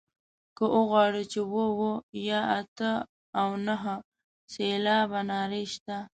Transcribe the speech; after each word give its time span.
که 0.55 0.63
وغواړو 0.75 1.21
چې 1.31 1.39
اووه 1.43 1.63
اووه 1.71 1.91
یا 2.29 2.41
اته 2.59 2.91
او 3.39 3.49
نهه 3.67 3.95
سېلابه 4.53 5.19
نارې 5.31 5.63
شته. 5.73 5.97